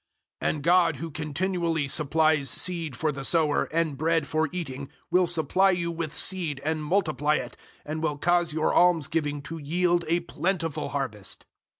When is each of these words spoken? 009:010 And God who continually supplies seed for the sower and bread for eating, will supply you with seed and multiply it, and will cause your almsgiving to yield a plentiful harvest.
009:010 0.41 0.49
And 0.49 0.63
God 0.63 0.95
who 0.95 1.11
continually 1.11 1.87
supplies 1.87 2.49
seed 2.49 2.95
for 2.95 3.11
the 3.11 3.23
sower 3.23 3.65
and 3.65 3.99
bread 3.99 4.25
for 4.25 4.49
eating, 4.51 4.89
will 5.11 5.27
supply 5.27 5.69
you 5.69 5.91
with 5.91 6.17
seed 6.17 6.59
and 6.65 6.83
multiply 6.83 7.35
it, 7.35 7.55
and 7.85 8.01
will 8.01 8.17
cause 8.17 8.51
your 8.51 8.73
almsgiving 8.75 9.43
to 9.43 9.59
yield 9.59 10.03
a 10.07 10.21
plentiful 10.21 10.89
harvest. 10.89 11.45